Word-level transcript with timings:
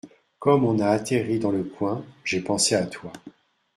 Comme 0.39 0.63
on 0.65 0.79
a 0.79 0.87
atterri 0.89 1.37
dans 1.37 1.51
le 1.51 1.63
coin, 1.63 2.03
j’ai 2.23 2.41
pensé 2.41 2.73
à 2.73 2.87
toi. 2.87 3.13